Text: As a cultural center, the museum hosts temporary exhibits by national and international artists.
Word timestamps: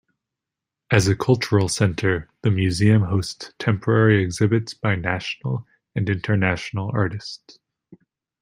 As 0.89 1.07
a 1.07 1.15
cultural 1.15 1.69
center, 1.69 2.27
the 2.41 2.49
museum 2.49 3.03
hosts 3.03 3.53
temporary 3.59 4.23
exhibits 4.23 4.73
by 4.73 4.95
national 4.95 5.67
and 5.95 6.09
international 6.09 6.89
artists. 6.91 7.59